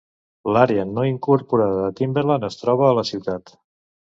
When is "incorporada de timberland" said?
1.09-2.49